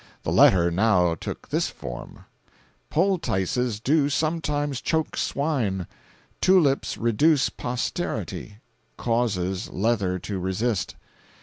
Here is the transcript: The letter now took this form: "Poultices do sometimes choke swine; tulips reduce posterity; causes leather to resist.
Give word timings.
The 0.23 0.31
letter 0.31 0.71
now 0.71 1.13
took 1.13 1.49
this 1.49 1.67
form: 1.69 2.25
"Poultices 2.89 3.79
do 3.79 4.09
sometimes 4.09 4.81
choke 4.81 5.15
swine; 5.15 5.85
tulips 6.41 6.97
reduce 6.97 7.49
posterity; 7.49 8.57
causes 8.97 9.69
leather 9.69 10.17
to 10.17 10.39
resist. 10.39 10.95